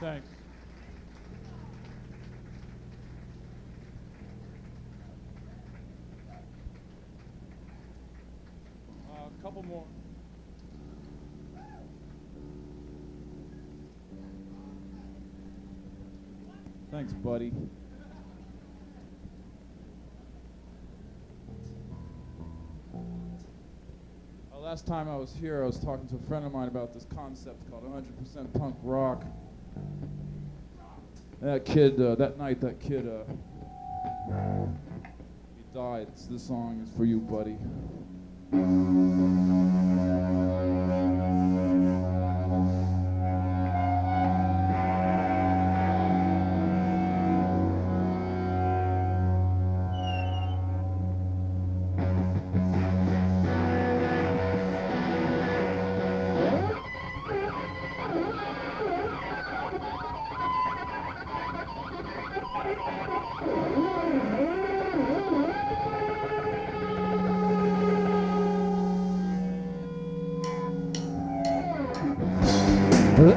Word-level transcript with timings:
Thanks. 0.00 0.28
Uh, 9.10 9.28
a 9.38 9.42
couple 9.42 9.62
more. 9.64 9.84
Thanks, 16.90 17.12
buddy. 17.12 17.52
Uh, 24.50 24.58
last 24.58 24.86
time 24.86 25.10
I 25.10 25.16
was 25.16 25.34
here, 25.38 25.62
I 25.62 25.66
was 25.66 25.78
talking 25.78 26.08
to 26.08 26.16
a 26.16 26.26
friend 26.26 26.46
of 26.46 26.52
mine 26.52 26.68
about 26.68 26.94
this 26.94 27.04
concept 27.14 27.70
called 27.70 27.84
100% 27.84 28.58
punk 28.58 28.76
rock. 28.82 29.26
That 31.40 31.64
kid, 31.64 31.98
uh, 31.98 32.16
that 32.16 32.36
night, 32.36 32.60
that 32.60 32.78
kid, 32.80 33.08
uh, 33.08 33.24
he 35.56 35.74
died. 35.74 36.08
It's, 36.12 36.26
this 36.26 36.46
song 36.46 36.84
is 36.86 36.94
for 36.94 37.06
you, 37.06 37.18
buddy. 37.18 37.56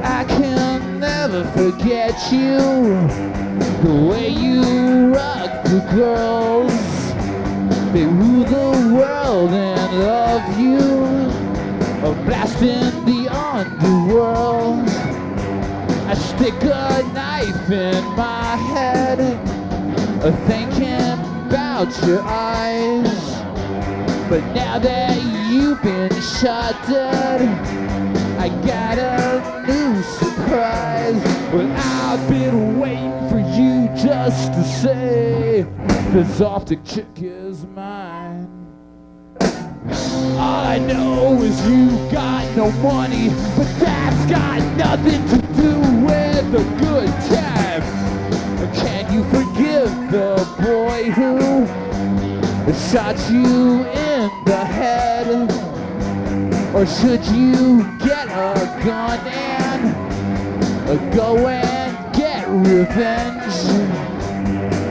I 0.02 0.24
can 0.26 1.00
never 1.00 1.44
forget 1.52 2.16
you. 2.32 2.58
The 3.84 4.08
way 4.10 4.30
you 4.30 5.14
rock 5.14 5.64
the 5.66 5.86
girls. 5.94 6.74
They 7.94 8.06
rule 8.06 8.44
the 8.44 8.96
world 8.96 9.52
and 9.52 10.00
love 10.00 10.60
you. 10.60 10.80
A 12.08 12.14
blast 12.26 12.62
in 12.62 13.06
the 13.06 13.30
underworld. 13.30 14.90
I 16.08 16.16
stick 16.16 16.56
a 16.64 17.04
knife 17.14 17.70
in 17.70 18.04
my 18.16 18.56
head. 18.56 19.20
A 20.24 20.32
thinking 20.48 21.12
about 21.48 21.90
your 22.08 22.22
eyes. 22.22 23.34
But 24.30 24.44
now 24.56 24.80
that 24.80 25.22
you've 25.52 25.82
been 25.84 26.10
shot 26.22 26.76
dead. 26.88 27.93
I 28.44 28.50
got 28.50 28.98
a 28.98 29.64
new 29.66 30.04
surprise. 30.04 31.16
Well, 31.54 31.72
I've 31.78 32.30
been 32.30 32.78
waiting 32.78 33.30
for 33.30 33.40
you 33.40 33.88
just 33.96 34.52
to 34.52 34.64
say 34.66 35.66
this 36.12 36.42
optic 36.42 36.84
chick 36.84 37.08
is 37.16 37.66
mine. 37.68 38.50
All 39.40 40.66
I 40.66 40.78
know 40.78 41.42
is 41.42 41.58
you 41.70 41.88
got 42.12 42.44
no 42.58 42.70
money, 42.82 43.30
but 43.56 43.80
that's 43.80 44.30
got 44.30 44.62
nothing 44.76 45.26
to 45.30 45.38
do 45.54 45.80
with 46.06 46.52
the 46.52 46.64
good 46.84 47.08
time. 47.32 47.82
Can 48.74 49.14
you 49.14 49.24
forgive 49.30 49.90
the 50.12 50.36
boy 50.60 51.12
who 51.12 51.66
shot 52.92 53.16
you 53.32 53.86
in 53.86 54.44
the 54.44 54.66
head? 54.66 55.73
Or 56.74 56.88
should 56.88 57.24
you 57.28 57.84
get 58.00 58.28
a 58.30 58.82
gun 58.84 59.20
and 59.28 59.96
uh, 60.90 60.96
go 61.16 61.48
and 61.48 62.16
get 62.16 62.50
revenge? 62.50 63.54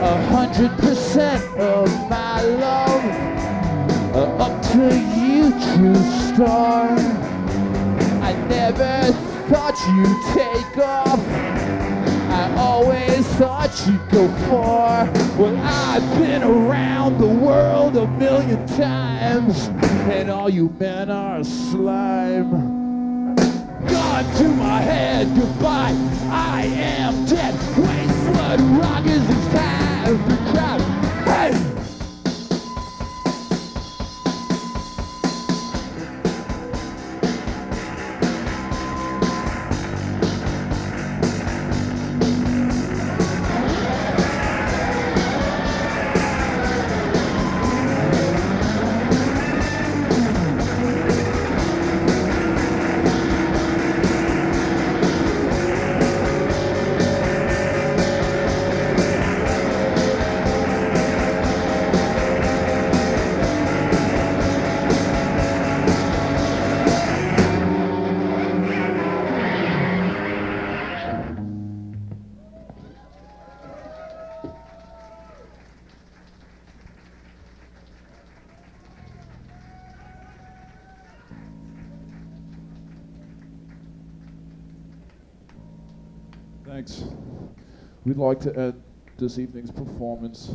A 0.01 0.15
hundred 0.27 0.71
percent 0.77 1.43
of 1.59 1.89
my 2.09 2.41
love 2.41 3.03
uh, 4.15 4.43
up 4.45 4.61
to 4.71 4.97
you, 5.19 5.51
true 5.75 6.33
star. 6.33 6.87
I 8.21 8.31
never 8.47 9.11
thought 9.49 9.77
you'd 9.91 10.23
take 10.33 10.77
off. 10.85 11.19
I 12.31 12.55
always 12.57 13.27
thought 13.35 13.71
you'd 13.85 14.09
go 14.09 14.29
far. 14.47 15.05
Well, 15.37 15.57
I've 15.61 16.17
been 16.17 16.43
around 16.43 16.62
times, 18.77 19.67
and 19.67 20.29
all 20.29 20.49
you 20.49 20.69
men 20.69 21.09
are 21.11 21.43
slime. 21.43 22.51
Gone 23.87 24.31
to 24.37 24.49
my 24.55 24.81
head, 24.81 25.35
goodbye. 25.37 25.93
I 26.29 26.63
am 26.65 27.25
dead. 27.25 27.53
Waste 27.77 28.33
blood 28.33 28.61
rockers, 28.61 29.27
We'd 88.13 88.19
like 88.19 88.39
to 88.41 88.55
end 88.55 88.83
this 89.17 89.39
evening's 89.39 89.71
performance 89.71 90.51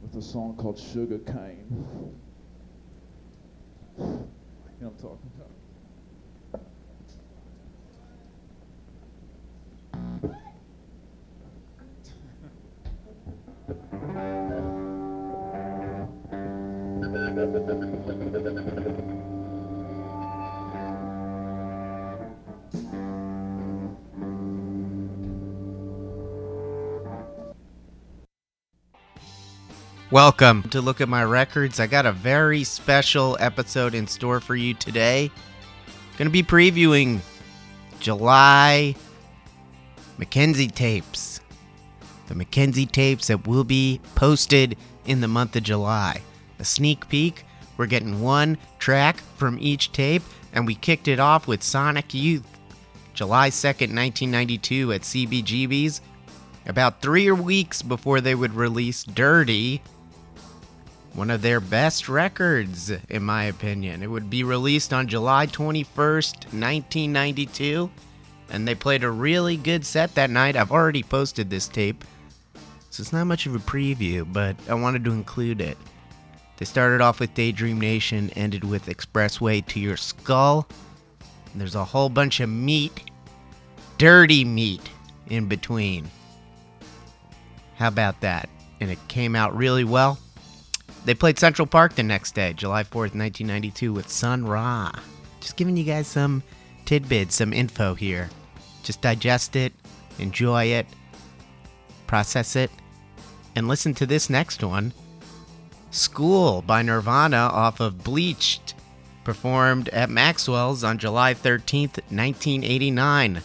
with 0.00 0.14
a 0.14 0.22
song 0.22 0.54
called 0.56 0.78
Sugar 0.78 1.18
Cane. 1.18 1.66
You 3.98 4.04
know 4.80 4.92
what 4.92 4.92
I'm 4.92 4.96
talking 4.96 5.32
about? 18.52 18.68
Welcome 30.12 30.64
to 30.64 30.82
Look 30.82 31.00
at 31.00 31.08
My 31.08 31.24
Records. 31.24 31.80
I 31.80 31.86
got 31.86 32.04
a 32.04 32.12
very 32.12 32.64
special 32.64 33.34
episode 33.40 33.94
in 33.94 34.06
store 34.06 34.40
for 34.40 34.54
you 34.54 34.74
today. 34.74 35.30
Going 36.18 36.28
to 36.28 36.30
be 36.30 36.42
previewing 36.42 37.20
July 37.98 38.94
Mackenzie 40.18 40.68
tapes. 40.68 41.40
The 42.26 42.34
Mackenzie 42.34 42.84
tapes 42.84 43.28
that 43.28 43.46
will 43.46 43.64
be 43.64 44.02
posted 44.14 44.76
in 45.06 45.22
the 45.22 45.28
month 45.28 45.56
of 45.56 45.62
July. 45.62 46.20
A 46.58 46.64
sneak 46.66 47.08
peek. 47.08 47.46
We're 47.78 47.86
getting 47.86 48.20
one 48.20 48.58
track 48.78 49.16
from 49.38 49.56
each 49.62 49.92
tape, 49.92 50.22
and 50.52 50.66
we 50.66 50.74
kicked 50.74 51.08
it 51.08 51.20
off 51.20 51.48
with 51.48 51.62
Sonic 51.62 52.12
Youth, 52.12 52.58
July 53.14 53.48
2nd, 53.48 53.94
1992, 53.96 54.92
at 54.92 55.00
CBGB's. 55.00 56.02
About 56.66 57.00
three 57.00 57.30
weeks 57.30 57.80
before 57.80 58.20
they 58.20 58.34
would 58.34 58.52
release 58.52 59.04
Dirty, 59.04 59.80
one 61.14 61.30
of 61.30 61.42
their 61.42 61.60
best 61.60 62.08
records, 62.08 62.90
in 63.08 63.22
my 63.22 63.44
opinion. 63.44 64.02
It 64.02 64.10
would 64.10 64.30
be 64.30 64.44
released 64.44 64.92
on 64.92 65.08
July 65.08 65.46
21st, 65.46 66.34
1992, 66.52 67.90
and 68.50 68.66
they 68.66 68.74
played 68.74 69.04
a 69.04 69.10
really 69.10 69.56
good 69.56 69.84
set 69.84 70.14
that 70.14 70.30
night. 70.30 70.56
I've 70.56 70.72
already 70.72 71.02
posted 71.02 71.50
this 71.50 71.68
tape, 71.68 72.04
so 72.90 73.02
it's 73.02 73.12
not 73.12 73.26
much 73.26 73.46
of 73.46 73.54
a 73.54 73.58
preview, 73.58 74.30
but 74.30 74.56
I 74.68 74.74
wanted 74.74 75.04
to 75.04 75.12
include 75.12 75.60
it. 75.60 75.76
They 76.56 76.64
started 76.64 77.00
off 77.00 77.20
with 77.20 77.34
Daydream 77.34 77.80
Nation, 77.80 78.30
ended 78.36 78.64
with 78.64 78.86
Expressway 78.86 79.66
to 79.66 79.80
Your 79.80 79.96
Skull. 79.96 80.66
There's 81.54 81.74
a 81.74 81.84
whole 81.84 82.08
bunch 82.08 82.40
of 82.40 82.48
meat, 82.48 83.10
dirty 83.98 84.44
meat, 84.44 84.88
in 85.28 85.46
between. 85.48 86.10
How 87.76 87.88
about 87.88 88.20
that? 88.20 88.48
And 88.80 88.90
it 88.90 88.98
came 89.08 89.34
out 89.34 89.56
really 89.56 89.84
well. 89.84 90.18
They 91.04 91.14
played 91.14 91.38
Central 91.38 91.66
Park 91.66 91.94
the 91.94 92.02
next 92.02 92.34
day, 92.34 92.52
July 92.52 92.84
4th, 92.84 93.14
1992, 93.14 93.92
with 93.92 94.08
Sun 94.08 94.46
Ra. 94.46 94.92
Just 95.40 95.56
giving 95.56 95.76
you 95.76 95.84
guys 95.84 96.06
some 96.06 96.42
tidbits, 96.84 97.34
some 97.34 97.52
info 97.52 97.94
here. 97.94 98.30
Just 98.84 99.00
digest 99.00 99.56
it, 99.56 99.72
enjoy 100.18 100.66
it, 100.66 100.86
process 102.06 102.54
it, 102.54 102.70
and 103.56 103.66
listen 103.66 103.94
to 103.94 104.06
this 104.06 104.30
next 104.30 104.62
one 104.62 104.92
School 105.90 106.62
by 106.62 106.80
Nirvana 106.80 107.36
off 107.36 107.80
of 107.80 108.02
Bleach, 108.02 108.60
performed 109.24 109.90
at 109.90 110.08
Maxwell's 110.08 110.82
on 110.82 110.96
July 110.98 111.34
13th, 111.34 111.98
1989. 112.08 113.42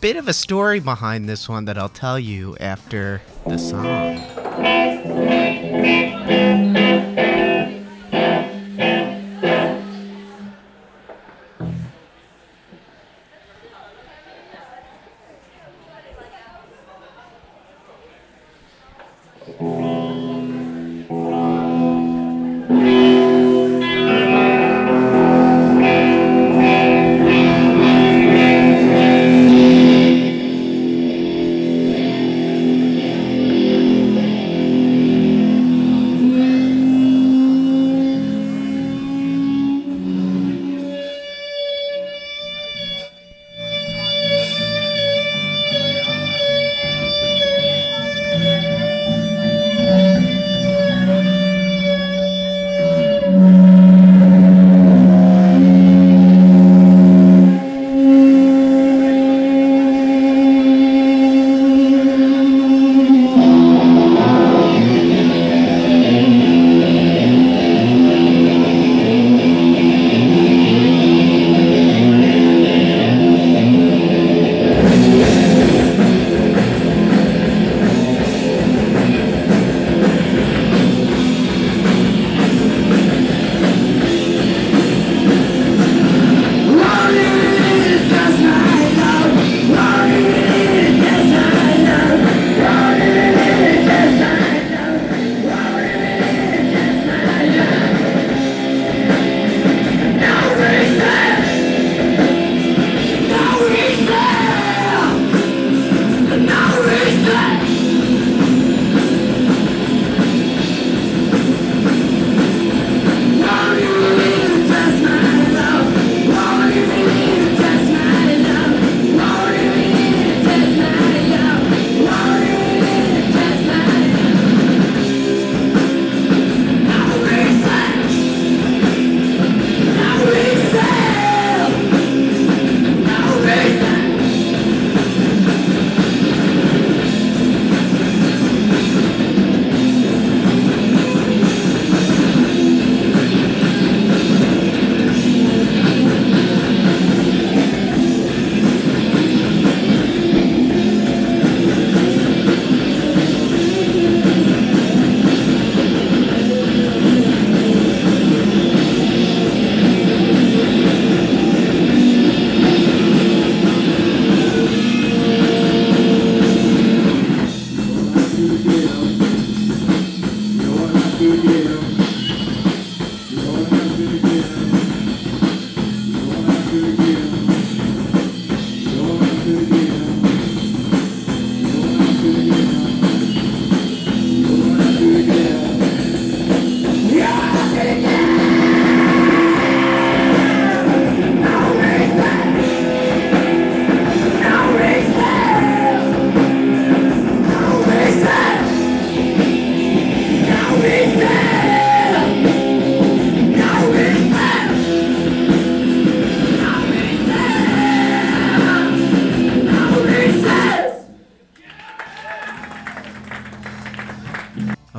Bit 0.00 0.16
of 0.16 0.28
a 0.28 0.34
story 0.34 0.80
behind 0.80 1.26
this 1.26 1.48
one 1.48 1.64
that 1.64 1.78
I'll 1.78 1.88
tell 1.88 2.18
you 2.18 2.56
after 2.60 3.22
the 3.46 3.56
song. 3.56 4.20
Thank 5.82 6.78
you. 6.78 6.83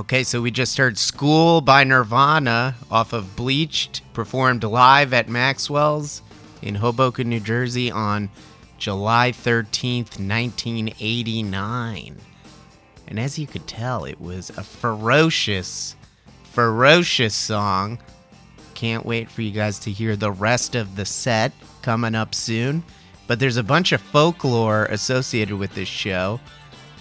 Okay, 0.06 0.24
so 0.24 0.40
we 0.40 0.52
just 0.52 0.78
heard 0.78 1.00
School 1.00 1.62
by 1.62 1.84
Nirvana 1.84 2.76
off 2.92 3.12
of 3.12 3.36
Bleach, 3.36 4.04
performed 4.14 4.64
live 4.64 5.14
at 5.14 5.30
Maxwell's 5.30 6.22
in 6.62 6.76
Hoboken, 6.76 7.28
New 7.28 7.40
Jersey 7.40 7.90
on 7.90 8.30
July 8.78 9.32
13th, 9.32 10.20
1989. 10.20 12.18
And 13.08 13.20
as 13.20 13.40
you 13.40 13.48
could 13.48 13.66
tell, 13.66 14.06
it 14.06 14.22
was 14.22 14.52
a 14.52 14.62
ferocious, 14.62 15.96
ferocious 16.52 17.34
song. 17.34 17.98
Can't 18.76 19.08
wait 19.08 19.28
for 19.32 19.42
you 19.42 19.50
guys 19.50 19.80
to 19.80 19.92
hear 19.92 20.16
the 20.16 20.32
rest 20.32 20.76
of 20.76 20.96
the 20.96 21.06
set 21.06 21.52
coming 21.82 22.14
up 22.14 22.36
soon. 22.36 22.84
But 23.26 23.40
there's 23.40 23.58
a 23.58 23.64
bunch 23.64 23.92
of 23.92 24.02
folklore 24.02 24.86
associated 24.86 25.58
with 25.58 25.74
this 25.74 25.90
show. 25.90 26.40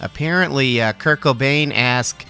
Apparently, 0.01 0.81
uh, 0.81 0.93
Kurt 0.93 1.21
Cobain 1.21 1.71
asked 1.71 2.25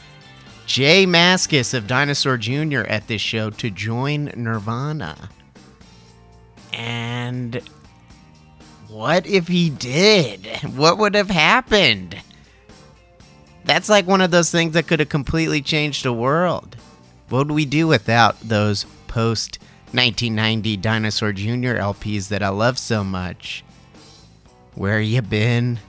J 0.66 1.06
Mascis 1.06 1.74
of 1.74 1.88
Dinosaur 1.88 2.38
Jr. 2.38 2.82
at 2.82 3.08
this 3.08 3.22
show 3.22 3.50
to 3.52 3.70
join 3.70 4.32
Nirvana. 4.36 5.30
And 6.74 7.62
What 8.90 9.28
if 9.28 9.48
he 9.48 9.70
did? 9.70 10.46
What 10.76 10.98
would 10.98 11.16
have 11.16 11.30
happened? 11.30 12.18
That's 13.66 13.90
like 13.90 14.08
one 14.08 14.22
of 14.22 14.32
those 14.32 14.52
things 14.52 14.74
that 14.74 14.88
could 14.88 15.00
have 15.00 15.10
completely 15.10 15.62
changed 15.62 16.06
the 16.06 16.14
world. 16.14 16.76
What 17.30 17.48
would 17.48 17.56
we 17.56 17.66
do 17.66 17.88
without 17.88 18.40
those 18.42 18.86
post 19.08 19.60
1990 19.92 20.78
Dinosaur 20.78 21.32
Jr. 21.34 21.76
LPs 21.78 22.28
that 22.30 22.44
I 22.44 22.50
love 22.50 22.78
so 22.78 23.04
much? 23.04 23.64
Where 24.76 25.00
you 25.02 25.22
been? 25.22 25.80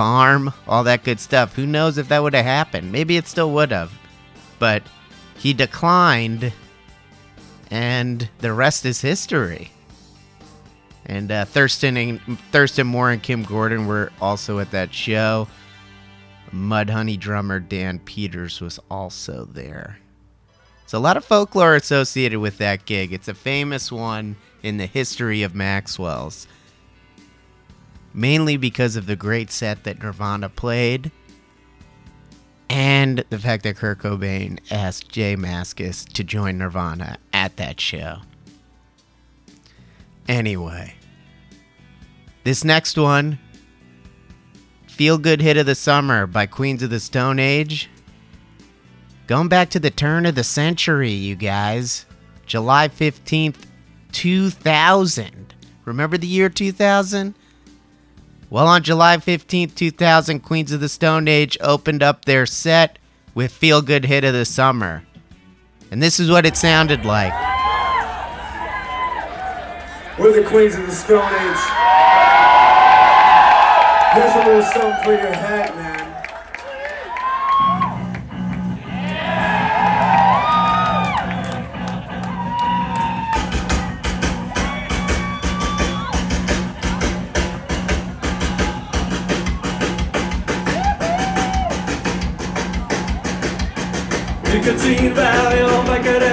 Farm, 0.00 0.54
all 0.66 0.82
that 0.84 1.04
good 1.04 1.20
stuff. 1.20 1.54
Who 1.54 1.66
knows 1.66 1.98
if 1.98 2.08
that 2.08 2.22
would 2.22 2.32
have 2.32 2.46
happened? 2.46 2.90
Maybe 2.90 3.18
it 3.18 3.26
still 3.26 3.50
would 3.52 3.70
have. 3.70 3.92
But 4.58 4.82
he 5.36 5.52
declined, 5.52 6.54
and 7.70 8.26
the 8.38 8.54
rest 8.54 8.86
is 8.86 9.02
history. 9.02 9.72
And 11.04 11.30
uh, 11.30 11.44
Thurston 11.44 11.98
and 11.98 12.38
Thurston 12.50 12.86
Moore 12.86 13.10
and 13.10 13.22
Kim 13.22 13.42
Gordon 13.42 13.86
were 13.86 14.10
also 14.22 14.58
at 14.58 14.70
that 14.70 14.94
show. 14.94 15.48
Mudhoney 16.50 17.18
drummer 17.18 17.60
Dan 17.60 17.98
Peters 17.98 18.58
was 18.58 18.80
also 18.90 19.44
there. 19.52 19.98
So 20.86 20.96
a 20.96 20.98
lot 20.98 21.18
of 21.18 21.26
folklore 21.26 21.74
associated 21.74 22.40
with 22.40 22.56
that 22.56 22.86
gig. 22.86 23.12
It's 23.12 23.28
a 23.28 23.34
famous 23.34 23.92
one 23.92 24.36
in 24.62 24.78
the 24.78 24.86
history 24.86 25.42
of 25.42 25.54
Maxwell's. 25.54 26.46
Mainly 28.12 28.56
because 28.56 28.96
of 28.96 29.06
the 29.06 29.16
great 29.16 29.50
set 29.50 29.84
that 29.84 30.02
Nirvana 30.02 30.48
played 30.48 31.10
and 32.70 33.24
the 33.30 33.38
fact 33.38 33.64
that 33.64 33.76
Kurt 33.76 33.98
Cobain 33.98 34.60
asked 34.70 35.08
J 35.08 35.34
Mascis 35.36 36.06
to 36.12 36.22
join 36.22 36.58
Nirvana 36.58 37.18
at 37.32 37.56
that 37.56 37.80
show. 37.80 38.18
Anyway, 40.28 40.94
this 42.44 42.64
next 42.64 42.96
one 42.96 43.38
Feel 44.86 45.18
Good 45.18 45.40
Hit 45.40 45.56
of 45.56 45.66
the 45.66 45.74
Summer 45.74 46.26
by 46.26 46.46
Queens 46.46 46.82
of 46.84 46.90
the 46.90 47.00
Stone 47.00 47.40
Age. 47.40 47.90
Going 49.26 49.48
back 49.48 49.70
to 49.70 49.80
the 49.80 49.90
turn 49.90 50.24
of 50.26 50.34
the 50.36 50.44
century, 50.44 51.10
you 51.10 51.34
guys. 51.34 52.06
July 52.46 52.88
15th, 52.88 53.66
2000. 54.12 55.54
Remember 55.84 56.18
the 56.18 56.26
year 56.26 56.48
2000? 56.48 57.34
Well, 58.52 58.66
on 58.66 58.82
July 58.82 59.16
15th, 59.16 59.76
2000, 59.76 60.40
Queens 60.40 60.72
of 60.72 60.80
the 60.80 60.88
Stone 60.88 61.28
Age 61.28 61.56
opened 61.60 62.02
up 62.02 62.24
their 62.24 62.46
set 62.46 62.98
with 63.32 63.52
Feel 63.52 63.80
Good 63.80 64.06
Hit 64.06 64.24
of 64.24 64.32
the 64.32 64.44
Summer. 64.44 65.04
And 65.92 66.02
this 66.02 66.18
is 66.18 66.28
what 66.28 66.44
it 66.44 66.56
sounded 66.56 67.04
like. 67.04 67.32
We're 70.18 70.42
the 70.42 70.48
Queens 70.48 70.74
of 70.74 70.84
the 70.84 70.92
Stone 70.92 71.32
Age. 71.32 71.62
Here's 74.14 74.34
a 74.34 74.42
little 74.44 74.62
something 74.62 75.04
for 75.04 75.12
your 75.12 75.32
head, 75.32 75.59
Nicotine, 94.60 95.14
Valium, 95.14 95.86
Vicodin, 95.88 95.90
marijuana, 95.90 96.29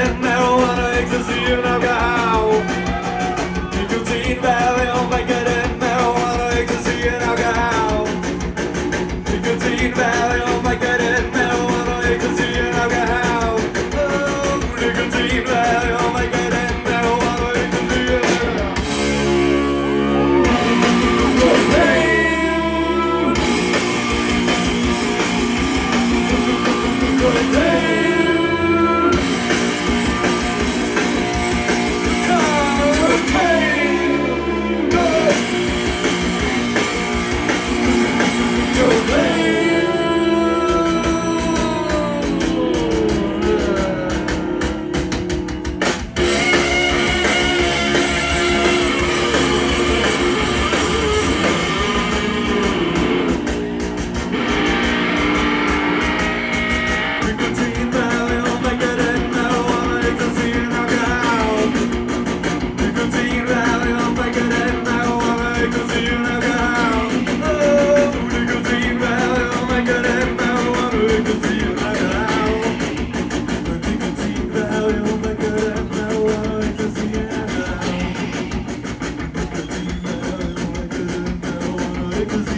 marijuana, 82.18 82.57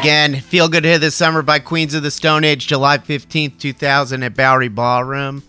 again, 0.00 0.34
Feel 0.36 0.70
Good 0.70 0.86
Here 0.86 0.98
this 0.98 1.14
summer 1.14 1.42
by 1.42 1.58
Queens 1.58 1.92
of 1.92 2.02
the 2.02 2.10
Stone 2.10 2.42
Age, 2.42 2.66
July 2.66 2.96
15th, 2.96 3.58
2000 3.58 4.22
at 4.22 4.34
Bowery 4.34 4.68
Ballroom. 4.68 5.42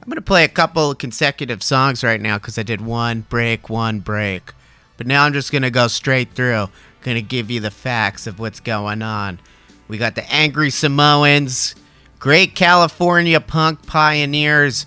I'm 0.00 0.06
going 0.06 0.14
to 0.14 0.22
play 0.22 0.44
a 0.44 0.48
couple 0.48 0.94
consecutive 0.94 1.60
songs 1.60 2.04
right 2.04 2.20
now 2.20 2.38
because 2.38 2.56
I 2.56 2.62
did 2.62 2.80
one 2.80 3.22
break, 3.22 3.68
one 3.68 3.98
break. 3.98 4.52
But 4.96 5.08
now 5.08 5.24
I'm 5.24 5.32
just 5.32 5.50
going 5.50 5.62
to 5.62 5.72
go 5.72 5.88
straight 5.88 6.34
through. 6.34 6.68
Going 7.00 7.16
to 7.16 7.22
give 7.22 7.50
you 7.50 7.58
the 7.58 7.72
facts 7.72 8.28
of 8.28 8.38
what's 8.38 8.60
going 8.60 9.02
on. 9.02 9.40
We 9.88 9.98
got 9.98 10.14
the 10.14 10.32
Angry 10.32 10.70
Samoans, 10.70 11.74
Great 12.20 12.54
California 12.54 13.40
Punk 13.40 13.84
Pioneers, 13.88 14.86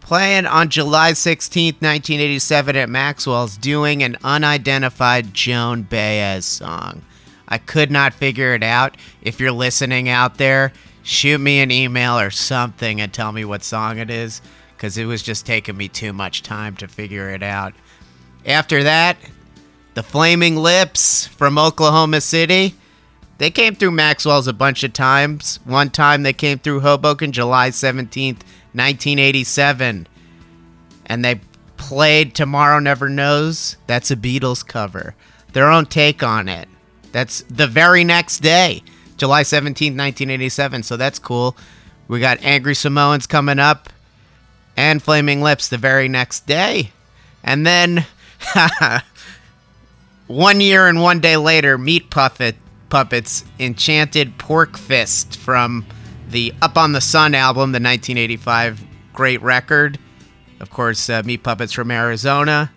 playing 0.00 0.46
on 0.46 0.70
July 0.70 1.12
16th, 1.12 1.82
1987 1.82 2.74
at 2.74 2.88
Maxwell's, 2.88 3.58
doing 3.58 4.02
an 4.02 4.16
unidentified 4.24 5.34
Joan 5.34 5.82
Baez 5.82 6.46
song. 6.46 7.02
I 7.52 7.58
could 7.58 7.90
not 7.90 8.14
figure 8.14 8.54
it 8.54 8.62
out. 8.62 8.96
If 9.20 9.38
you're 9.38 9.52
listening 9.52 10.08
out 10.08 10.38
there, 10.38 10.72
shoot 11.02 11.38
me 11.38 11.60
an 11.60 11.70
email 11.70 12.18
or 12.18 12.30
something 12.30 12.98
and 12.98 13.12
tell 13.12 13.30
me 13.30 13.44
what 13.44 13.62
song 13.62 13.98
it 13.98 14.08
is 14.08 14.40
because 14.74 14.96
it 14.96 15.04
was 15.04 15.22
just 15.22 15.44
taking 15.44 15.76
me 15.76 15.86
too 15.88 16.14
much 16.14 16.42
time 16.42 16.76
to 16.76 16.88
figure 16.88 17.28
it 17.28 17.42
out. 17.42 17.74
After 18.46 18.82
that, 18.84 19.18
the 19.92 20.02
Flaming 20.02 20.56
Lips 20.56 21.26
from 21.26 21.58
Oklahoma 21.58 22.22
City. 22.22 22.74
They 23.36 23.50
came 23.50 23.74
through 23.74 23.90
Maxwell's 23.90 24.48
a 24.48 24.54
bunch 24.54 24.82
of 24.82 24.94
times. 24.94 25.60
One 25.66 25.90
time 25.90 26.22
they 26.22 26.32
came 26.32 26.58
through 26.58 26.80
Hoboken 26.80 27.32
July 27.32 27.68
17th, 27.68 28.44
1987. 28.72 30.06
And 31.04 31.22
they 31.22 31.42
played 31.76 32.34
Tomorrow 32.34 32.78
Never 32.78 33.10
Knows. 33.10 33.76
That's 33.86 34.10
a 34.10 34.16
Beatles 34.16 34.66
cover. 34.66 35.14
Their 35.52 35.68
own 35.68 35.84
take 35.84 36.22
on 36.22 36.48
it. 36.48 36.66
That's 37.12 37.42
the 37.42 37.66
very 37.66 38.04
next 38.04 38.40
day, 38.40 38.82
July 39.16 39.42
17th, 39.42 39.96
1987. 39.96 40.82
So 40.82 40.96
that's 40.96 41.18
cool. 41.18 41.56
We 42.08 42.20
got 42.20 42.42
Angry 42.42 42.74
Samoans 42.74 43.26
coming 43.26 43.58
up 43.58 43.88
and 44.76 45.02
Flaming 45.02 45.42
Lips 45.42 45.68
the 45.68 45.78
very 45.78 46.08
next 46.08 46.46
day. 46.46 46.90
And 47.44 47.66
then 47.66 48.06
one 50.26 50.60
year 50.60 50.88
and 50.88 51.00
one 51.00 51.20
day 51.20 51.36
later, 51.36 51.78
Meat 51.78 52.10
Puppet 52.10 52.56
Puppets 52.88 53.44
Enchanted 53.58 54.36
Pork 54.36 54.76
Fist 54.76 55.36
from 55.36 55.86
the 56.28 56.52
Up 56.60 56.76
on 56.76 56.92
the 56.92 57.00
Sun 57.00 57.34
album, 57.34 57.72
the 57.72 57.76
1985 57.76 58.84
great 59.12 59.40
record. 59.42 59.98
Of 60.60 60.70
course, 60.70 61.08
uh, 61.08 61.22
Meat 61.24 61.42
Puppets 61.42 61.72
from 61.72 61.90
Arizona. 61.90 62.70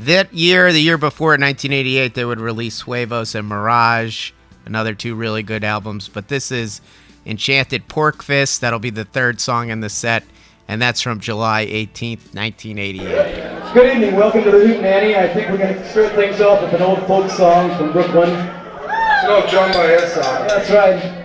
That 0.00 0.34
year, 0.34 0.72
the 0.72 0.80
year 0.80 0.98
before, 0.98 1.34
in 1.34 1.40
1988, 1.40 2.12
they 2.12 2.24
would 2.24 2.38
release 2.38 2.82
Huevos 2.82 3.34
and 3.34 3.48
Mirage, 3.48 4.32
another 4.66 4.94
two 4.94 5.14
really 5.14 5.42
good 5.42 5.64
albums. 5.64 6.08
But 6.08 6.28
this 6.28 6.52
is 6.52 6.82
Enchanted 7.24 7.88
Pork 7.88 8.22
Fist. 8.22 8.60
That'll 8.60 8.78
be 8.78 8.90
the 8.90 9.06
third 9.06 9.40
song 9.40 9.70
in 9.70 9.80
the 9.80 9.88
set, 9.88 10.22
and 10.68 10.82
that's 10.82 11.00
from 11.00 11.18
July 11.18 11.64
18th, 11.64 12.34
1988. 12.34 13.72
Good 13.72 13.96
evening, 13.96 14.16
welcome 14.16 14.44
to 14.44 14.50
the 14.50 14.66
Hoot 14.66 14.82
Nanny. 14.82 15.16
I 15.16 15.32
think 15.32 15.48
we're 15.48 15.56
going 15.56 15.74
to 15.74 15.90
start 15.90 16.12
things 16.14 16.42
off 16.42 16.60
with 16.60 16.74
an 16.74 16.82
old 16.82 17.06
folk 17.06 17.30
song 17.30 17.74
from 17.78 17.92
Brooklyn. 17.92 18.28
It's 18.28 19.24
an 19.24 19.30
old 19.30 19.48
John 19.48 19.72
Baez 19.72 20.12
song. 20.12 20.46
That's 20.46 20.70
right. 20.70 21.22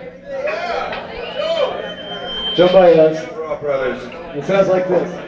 Joe 2.55 2.67
Baez. 2.67 3.29
Raw 3.33 3.59
Brothers. 3.59 4.01
It 4.33 4.45
sounds 4.45 4.69
like 4.69 4.87
this. 4.87 5.20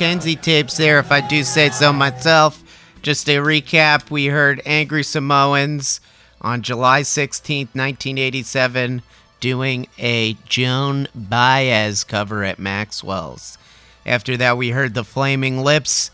Mackenzie 0.00 0.34
tapes 0.34 0.78
there, 0.78 0.98
if 0.98 1.12
I 1.12 1.20
do 1.20 1.44
say 1.44 1.68
so 1.68 1.92
myself. 1.92 2.64
Just 3.02 3.28
a 3.28 3.36
recap 3.36 4.10
we 4.10 4.28
heard 4.28 4.62
Angry 4.64 5.02
Samoans 5.02 6.00
on 6.40 6.62
July 6.62 7.02
16th, 7.02 7.74
1987, 7.74 9.02
doing 9.40 9.88
a 9.98 10.38
Joan 10.48 11.06
Baez 11.14 12.02
cover 12.04 12.42
at 12.44 12.58
Maxwell's. 12.58 13.58
After 14.06 14.38
that, 14.38 14.56
we 14.56 14.70
heard 14.70 14.94
the 14.94 15.04
Flaming 15.04 15.62
Lips 15.62 16.10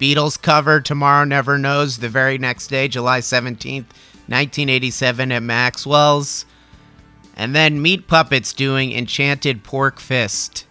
Beatles 0.00 0.40
cover 0.40 0.80
Tomorrow 0.80 1.26
Never 1.26 1.58
Knows 1.58 1.98
the 1.98 2.08
very 2.08 2.38
next 2.38 2.68
day, 2.68 2.88
July 2.88 3.20
17th, 3.20 3.84
1987, 4.28 5.30
at 5.32 5.42
Maxwell's. 5.42 6.46
And 7.36 7.54
then 7.54 7.82
Meat 7.82 8.08
Puppets 8.08 8.54
doing 8.54 8.92
Enchanted 8.92 9.62
Pork 9.62 10.00
Fist 10.00 10.65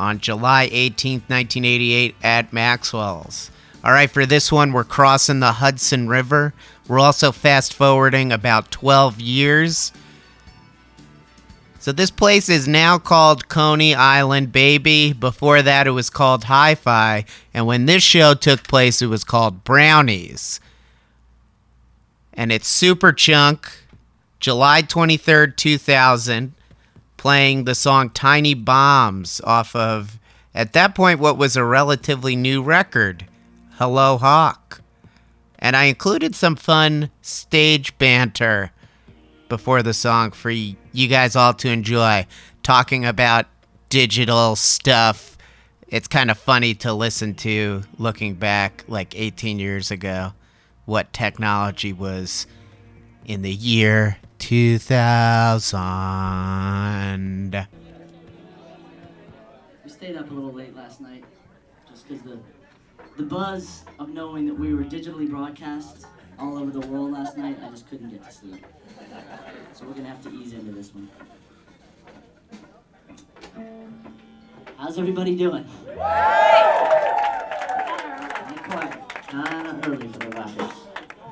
on 0.00 0.18
July 0.18 0.68
18th, 0.72 1.28
1988 1.28 2.14
at 2.22 2.52
Maxwell's. 2.52 3.50
All 3.84 3.92
right, 3.92 4.10
for 4.10 4.24
this 4.24 4.50
one, 4.50 4.72
we're 4.72 4.82
crossing 4.82 5.40
the 5.40 5.52
Hudson 5.52 6.08
River. 6.08 6.54
We're 6.88 6.98
also 6.98 7.32
fast 7.32 7.74
forwarding 7.74 8.32
about 8.32 8.70
12 8.70 9.20
years. 9.20 9.92
So 11.78 11.92
this 11.92 12.10
place 12.10 12.48
is 12.48 12.66
now 12.66 12.98
called 12.98 13.48
Coney 13.48 13.94
Island 13.94 14.52
Baby. 14.52 15.12
Before 15.12 15.62
that, 15.62 15.86
it 15.86 15.92
was 15.92 16.10
called 16.10 16.44
Hi 16.44 16.74
Fi. 16.74 17.24
And 17.54 17.66
when 17.66 17.86
this 17.86 18.02
show 18.02 18.34
took 18.34 18.66
place, 18.66 19.00
it 19.00 19.06
was 19.06 19.24
called 19.24 19.64
Brownies. 19.64 20.60
And 22.34 22.50
it's 22.52 22.70
Superchunk, 22.70 23.66
July 24.40 24.82
23rd, 24.82 25.56
2000 25.56 26.54
playing 27.20 27.64
the 27.64 27.74
song 27.74 28.08
Tiny 28.08 28.54
Bombs 28.54 29.42
off 29.44 29.76
of, 29.76 30.18
at 30.54 30.72
that 30.72 30.94
point, 30.94 31.20
what 31.20 31.36
was 31.36 31.54
a 31.54 31.62
relatively 31.62 32.34
new 32.34 32.62
record, 32.62 33.26
Hello 33.72 34.16
Hawk. 34.16 34.80
And 35.58 35.76
I 35.76 35.84
included 35.84 36.34
some 36.34 36.56
fun 36.56 37.10
stage 37.20 37.98
banter 37.98 38.72
before 39.50 39.82
the 39.82 39.92
song 39.92 40.30
for 40.30 40.50
you 40.50 40.76
guys 41.10 41.36
all 41.36 41.52
to 41.52 41.68
enjoy, 41.68 42.26
talking 42.62 43.04
about 43.04 43.44
digital 43.90 44.56
stuff. 44.56 45.36
It's 45.88 46.08
kind 46.08 46.30
of 46.30 46.38
funny 46.38 46.72
to 46.76 46.94
listen 46.94 47.34
to 47.34 47.82
looking 47.98 48.32
back 48.32 48.82
like 48.88 49.14
18 49.14 49.58
years 49.58 49.90
ago, 49.90 50.32
what 50.86 51.12
technology 51.12 51.92
was 51.92 52.46
in 53.26 53.42
the 53.42 53.52
year 53.52 54.16
2000. 54.40 55.68
We 59.84 59.90
stayed 59.90 60.16
up 60.16 60.28
a 60.30 60.34
little 60.34 60.52
late 60.52 60.74
last 60.74 61.00
night 61.00 61.22
just 61.88 62.08
because 62.08 62.24
the, 62.24 62.38
the 63.16 63.22
buzz 63.22 63.84
of 63.98 64.08
knowing 64.08 64.46
that 64.46 64.54
we 64.54 64.74
were 64.74 64.82
digitally 64.82 65.28
broadcast 65.30 66.06
all 66.38 66.56
over 66.58 66.70
the 66.70 66.80
world 66.88 67.12
last 67.12 67.36
night. 67.36 67.58
I 67.62 67.68
just 67.68 67.86
couldn't 67.88 68.08
get 68.10 68.24
to 68.24 68.32
sleep. 68.32 68.64
So 69.74 69.84
we're 69.86 69.92
gonna 69.92 70.08
have 70.08 70.22
to 70.22 70.30
ease 70.30 70.54
into 70.54 70.72
this 70.72 70.92
one. 70.94 71.08
How's 74.78 74.98
everybody 74.98 75.36
doing? 75.36 75.66
Not 75.96 76.06
quite. 78.70 78.96
Kinda 79.28 79.78
early 79.84 80.08
for 80.08 80.18
the 80.18 80.28
rappers. 80.30 80.72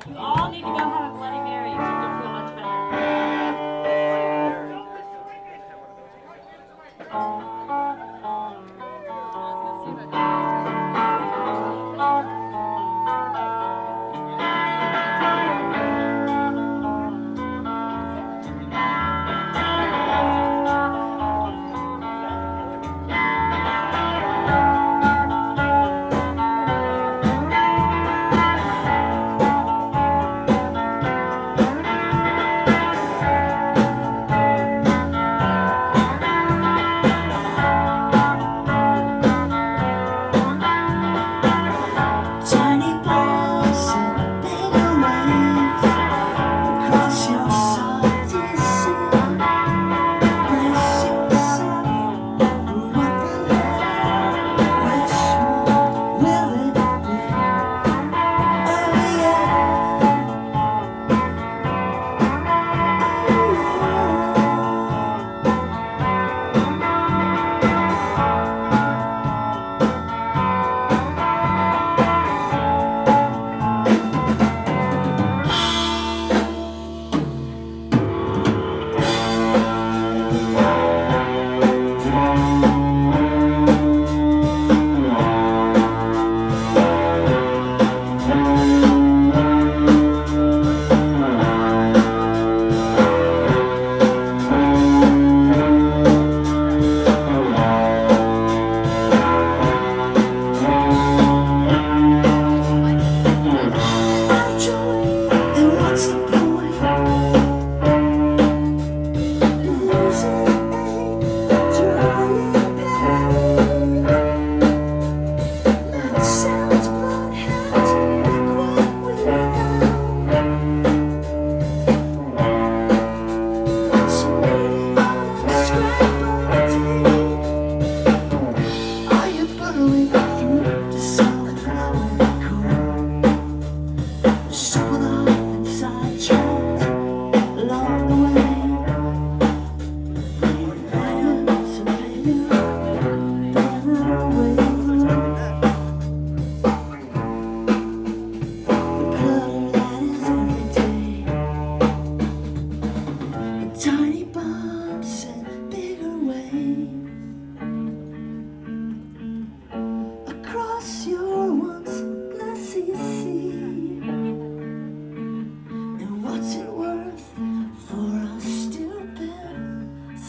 You 0.09 0.17
all 0.17 0.51
need 0.53 0.61
to 0.61 0.67
go 0.67 0.79
have 0.79 1.13
a 1.13 1.17
Bloody 1.17 1.41
Mary. 1.51 2.28
own. 7.13 7.58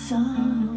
sun. 0.09 0.68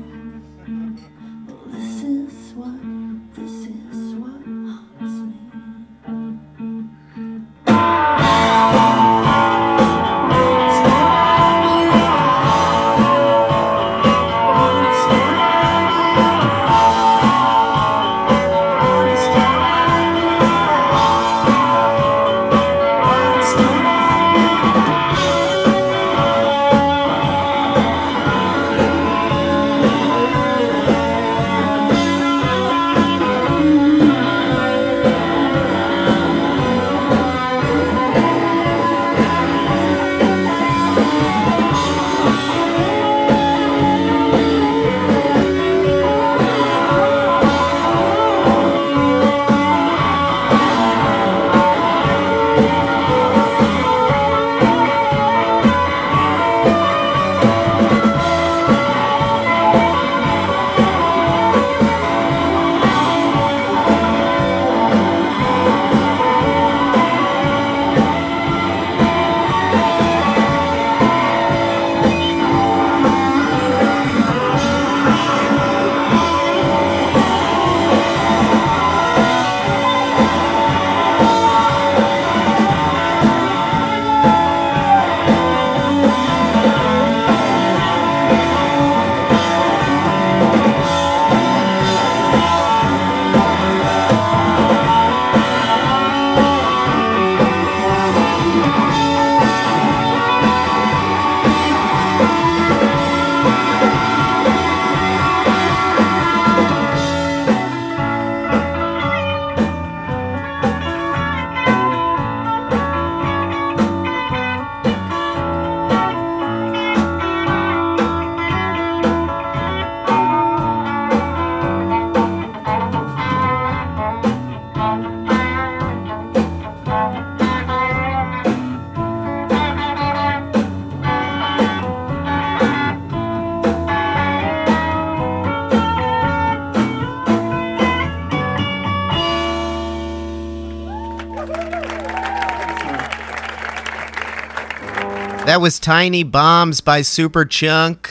Was 145.63 145.79
Tiny 145.79 146.25
Bombs 146.25 146.81
by 146.81 147.03
Superchunk 147.03 148.09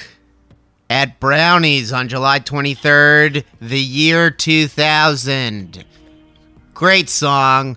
at 0.90 1.20
Brownies 1.20 1.92
on 1.92 2.08
July 2.08 2.40
23rd, 2.40 3.44
the 3.60 3.78
year 3.78 4.32
2000. 4.32 5.84
Great 6.74 7.10
song. 7.10 7.76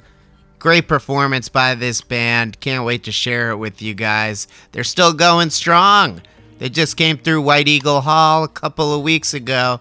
Great 0.60 0.86
performance 0.86 1.48
by 1.48 1.74
this 1.74 2.02
band. 2.02 2.60
Can't 2.60 2.84
wait 2.84 3.02
to 3.02 3.10
share 3.10 3.50
it 3.50 3.56
with 3.56 3.82
you 3.82 3.94
guys. 3.94 4.46
They're 4.70 4.84
still 4.84 5.12
going 5.12 5.50
strong. 5.50 6.22
They 6.58 6.68
just 6.68 6.96
came 6.96 7.18
through 7.18 7.42
White 7.42 7.66
Eagle 7.66 8.02
Hall 8.02 8.44
a 8.44 8.48
couple 8.48 8.94
of 8.94 9.02
weeks 9.02 9.34
ago. 9.34 9.80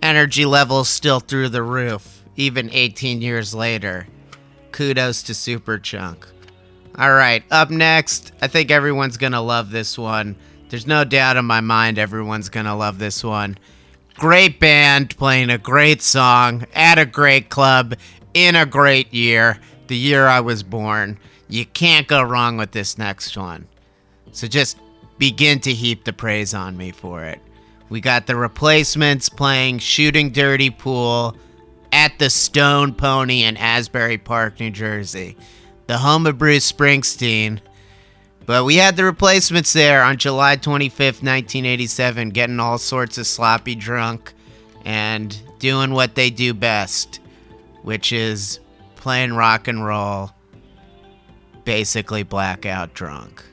Energy 0.00 0.44
levels 0.44 0.88
still 0.88 1.18
through 1.18 1.48
the 1.48 1.64
roof, 1.64 2.22
even 2.36 2.70
18 2.70 3.20
years 3.20 3.52
later. 3.52 4.06
Kudos 4.70 5.24
to 5.24 5.32
Superchunk. 5.32 6.18
All 6.98 7.12
right, 7.12 7.44
up 7.50 7.68
next, 7.68 8.32
I 8.40 8.46
think 8.46 8.70
everyone's 8.70 9.18
going 9.18 9.32
to 9.32 9.40
love 9.40 9.70
this 9.70 9.98
one. 9.98 10.34
There's 10.70 10.86
no 10.86 11.04
doubt 11.04 11.36
in 11.36 11.44
my 11.44 11.60
mind 11.60 11.98
everyone's 11.98 12.48
going 12.48 12.64
to 12.64 12.74
love 12.74 12.98
this 12.98 13.22
one. 13.22 13.58
Great 14.14 14.58
band 14.58 15.14
playing 15.18 15.50
a 15.50 15.58
great 15.58 16.00
song 16.00 16.64
at 16.74 16.98
a 16.98 17.04
great 17.04 17.50
club 17.50 17.94
in 18.32 18.56
a 18.56 18.64
great 18.64 19.12
year, 19.12 19.58
the 19.88 19.96
year 19.96 20.26
I 20.26 20.40
was 20.40 20.62
born. 20.62 21.18
You 21.48 21.66
can't 21.66 22.08
go 22.08 22.22
wrong 22.22 22.56
with 22.56 22.72
this 22.72 22.96
next 22.96 23.36
one. 23.36 23.68
So 24.32 24.46
just 24.46 24.78
begin 25.18 25.60
to 25.60 25.74
heap 25.74 26.04
the 26.04 26.12
praise 26.14 26.54
on 26.54 26.78
me 26.78 26.92
for 26.92 27.24
it. 27.24 27.40
We 27.90 28.00
got 28.00 28.26
the 28.26 28.36
replacements 28.36 29.28
playing 29.28 29.78
Shooting 29.78 30.30
Dirty 30.30 30.70
Pool 30.70 31.36
at 31.92 32.18
the 32.18 32.30
Stone 32.30 32.94
Pony 32.94 33.44
in 33.44 33.56
Asbury 33.56 34.18
Park, 34.18 34.60
New 34.60 34.70
Jersey, 34.70 35.36
the 35.86 35.98
home 35.98 36.26
of 36.26 36.38
Bruce 36.38 36.70
Springsteen. 36.70 37.60
But 38.44 38.64
we 38.64 38.76
had 38.76 38.96
the 38.96 39.04
replacements 39.04 39.72
there 39.72 40.02
on 40.02 40.18
July 40.18 40.56
25th, 40.56 41.22
1987, 41.22 42.30
getting 42.30 42.60
all 42.60 42.78
sorts 42.78 43.18
of 43.18 43.26
sloppy 43.26 43.74
drunk 43.74 44.32
and 44.84 45.36
doing 45.58 45.92
what 45.92 46.14
they 46.14 46.30
do 46.30 46.54
best, 46.54 47.20
which 47.82 48.12
is 48.12 48.60
playing 48.94 49.32
rock 49.32 49.66
and 49.66 49.84
roll, 49.84 50.30
basically 51.64 52.22
blackout 52.22 52.94
drunk. 52.94 53.44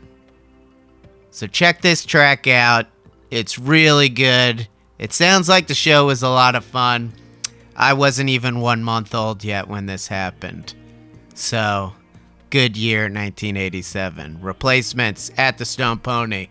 So 1.31 1.47
check 1.47 1.81
this 1.81 2.05
track 2.05 2.45
out. 2.47 2.86
It's 3.31 3.57
really 3.57 4.09
good. 4.09 4.67
It 4.99 5.11
sounds 5.11 5.49
like 5.49 5.65
the 5.65 5.73
show 5.73 6.05
was 6.05 6.21
a 6.21 6.29
lot 6.29 6.55
of 6.55 6.63
fun. 6.63 7.13
I 7.75 7.93
wasn't 7.93 8.29
even 8.29 8.59
one 8.59 8.84
month 8.84 9.15
old 9.15 9.43
yet 9.43 9.67
when 9.67 9.88
this 9.88 10.07
happened. 10.07 10.75
So, 11.34 11.93
good 12.54 12.78
year 12.78 13.06
1987. 13.06 14.38
Replacements 14.39 15.32
at 15.39 15.58
the 15.58 15.66
Stone 15.66 15.97
Pony. 15.97 16.49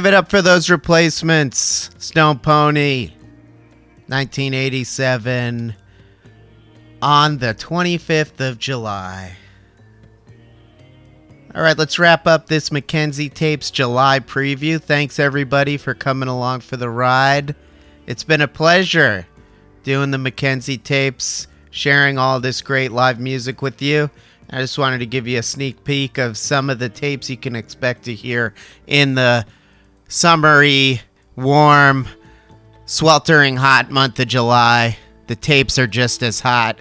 Give 0.00 0.06
it 0.06 0.14
up 0.14 0.30
for 0.30 0.40
those 0.40 0.70
replacements. 0.70 1.90
Stone 1.98 2.38
Pony, 2.38 3.08
1987, 4.06 5.74
on 7.02 7.36
the 7.36 7.54
25th 7.54 8.40
of 8.40 8.58
July. 8.58 9.36
All 11.54 11.60
right, 11.60 11.76
let's 11.76 11.98
wrap 11.98 12.26
up 12.26 12.46
this 12.46 12.72
Mackenzie 12.72 13.28
Tapes 13.28 13.70
July 13.70 14.20
preview. 14.20 14.80
Thanks 14.80 15.18
everybody 15.18 15.76
for 15.76 15.92
coming 15.92 16.30
along 16.30 16.60
for 16.60 16.78
the 16.78 16.88
ride. 16.88 17.54
It's 18.06 18.24
been 18.24 18.40
a 18.40 18.48
pleasure 18.48 19.26
doing 19.82 20.12
the 20.12 20.16
Mackenzie 20.16 20.78
Tapes, 20.78 21.46
sharing 21.72 22.16
all 22.16 22.40
this 22.40 22.62
great 22.62 22.90
live 22.90 23.20
music 23.20 23.60
with 23.60 23.82
you. 23.82 24.08
I 24.48 24.62
just 24.62 24.78
wanted 24.78 25.00
to 25.00 25.06
give 25.06 25.28
you 25.28 25.40
a 25.40 25.42
sneak 25.42 25.84
peek 25.84 26.16
of 26.16 26.38
some 26.38 26.70
of 26.70 26.78
the 26.78 26.88
tapes 26.88 27.28
you 27.28 27.36
can 27.36 27.54
expect 27.54 28.04
to 28.04 28.14
hear 28.14 28.54
in 28.86 29.14
the 29.14 29.44
summery, 30.10 31.00
warm, 31.36 32.06
sweltering 32.84 33.56
hot 33.56 33.90
month 33.90 34.18
of 34.20 34.28
July. 34.28 34.98
The 35.28 35.36
tapes 35.36 35.78
are 35.78 35.86
just 35.86 36.22
as 36.22 36.40
hot. 36.40 36.80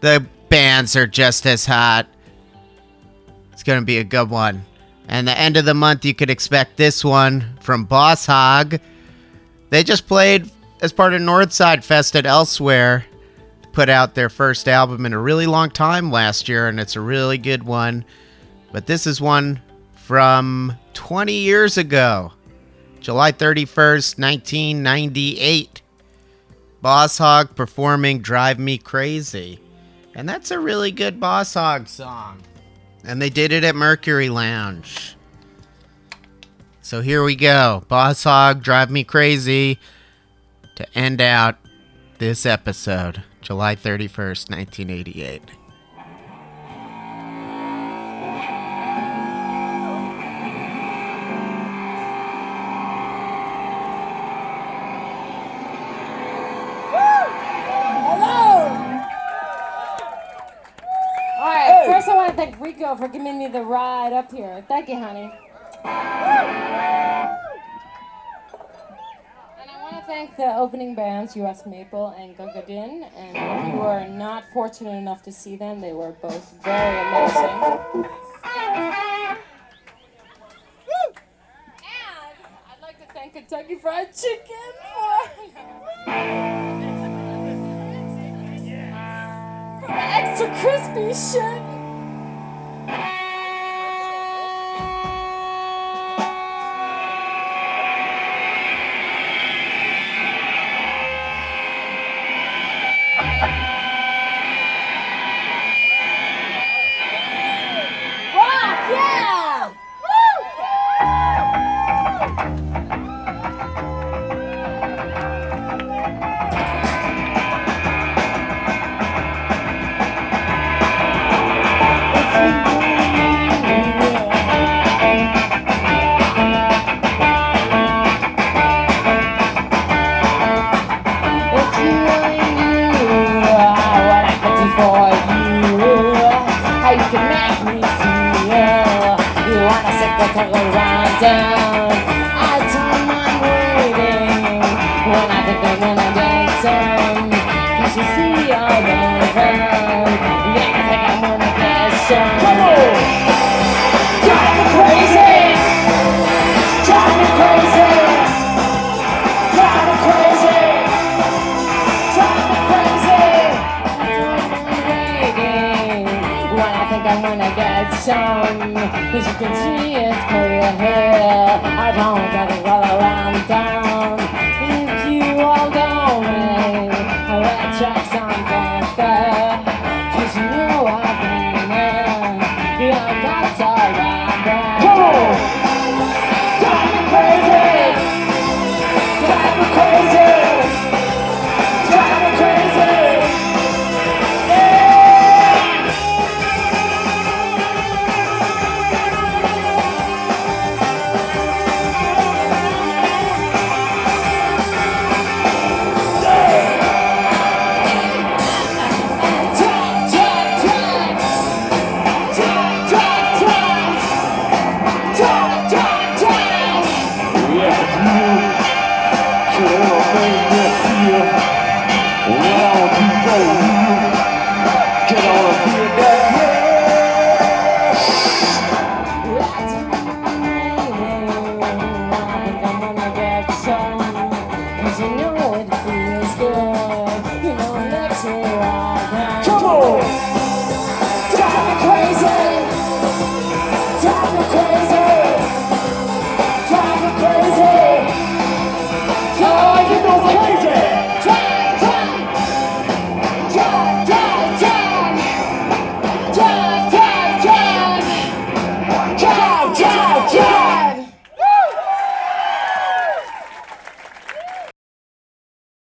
The 0.00 0.26
bands 0.48 0.96
are 0.96 1.06
just 1.06 1.46
as 1.46 1.66
hot. 1.66 2.08
It's 3.52 3.62
going 3.62 3.80
to 3.80 3.86
be 3.86 3.98
a 3.98 4.04
good 4.04 4.30
one. 4.30 4.64
And 5.06 5.28
the 5.28 5.38
end 5.38 5.56
of 5.56 5.66
the 5.66 5.74
month, 5.74 6.04
you 6.04 6.14
could 6.14 6.30
expect 6.30 6.76
this 6.76 7.04
one 7.04 7.58
from 7.60 7.84
Boss 7.84 8.24
Hog. 8.24 8.80
They 9.68 9.84
just 9.84 10.06
played 10.06 10.50
as 10.80 10.92
part 10.92 11.12
of 11.12 11.20
Northside 11.20 11.84
Fest 11.84 12.16
at 12.16 12.26
Elsewhere. 12.26 13.04
Put 13.72 13.88
out 13.88 14.14
their 14.14 14.30
first 14.30 14.66
album 14.66 15.04
in 15.04 15.12
a 15.12 15.18
really 15.18 15.46
long 15.46 15.70
time 15.70 16.10
last 16.10 16.48
year, 16.48 16.68
and 16.68 16.80
it's 16.80 16.96
a 16.96 17.00
really 17.00 17.38
good 17.38 17.62
one. 17.62 18.04
But 18.72 18.86
this 18.86 19.06
is 19.06 19.20
one 19.20 19.60
from 19.94 20.76
20 20.94 21.32
years 21.32 21.76
ago, 21.76 22.32
July 23.00 23.32
31st, 23.32 24.18
1998. 24.18 25.82
Boss 26.82 27.18
Hog 27.18 27.54
performing 27.56 28.20
Drive 28.20 28.58
Me 28.58 28.78
Crazy. 28.78 29.60
And 30.14 30.28
that's 30.28 30.50
a 30.50 30.58
really 30.58 30.90
good 30.90 31.20
Boss 31.20 31.54
Hog 31.54 31.88
song. 31.88 32.42
And 33.04 33.20
they 33.20 33.30
did 33.30 33.52
it 33.52 33.64
at 33.64 33.74
Mercury 33.74 34.28
Lounge. 34.28 35.16
So 36.82 37.00
here 37.00 37.22
we 37.22 37.36
go. 37.36 37.84
Boss 37.88 38.24
Hog, 38.24 38.62
Drive 38.62 38.90
Me 38.90 39.04
Crazy 39.04 39.78
to 40.76 40.98
end 40.98 41.20
out 41.20 41.56
this 42.18 42.44
episode, 42.44 43.22
July 43.40 43.76
31st, 43.76 44.50
1988. 44.50 45.59
The 63.52 63.62
ride 63.62 64.12
up 64.12 64.30
here. 64.30 64.64
Thank 64.68 64.88
you, 64.88 64.96
honey. 64.96 65.32
And 65.84 65.92
I 69.68 69.82
want 69.82 69.96
to 69.96 70.02
thank 70.06 70.36
the 70.36 70.56
opening 70.56 70.94
bands, 70.94 71.34
US 71.36 71.66
Maple 71.66 72.14
and 72.18 72.36
Gogodin. 72.36 73.10
And 73.16 73.36
if 73.36 73.74
you 73.74 73.80
were 73.80 74.06
not 74.08 74.44
fortunate 74.52 74.96
enough 74.96 75.22
to 75.24 75.32
see 75.32 75.56
them, 75.56 75.80
they 75.80 75.92
were 75.92 76.12
both 76.12 76.52
very 76.62 77.08
amazing. 77.08 77.50
And 77.94 78.06
I'd 82.68 82.82
like 82.82 83.06
to 83.06 83.12
thank 83.12 83.32
Kentucky 83.32 83.78
Fried 83.78 84.14
Chicken 84.14 84.72
for. 86.06 86.56
extra 90.20 90.48
crispy 90.60 91.14
shit. 91.14 91.62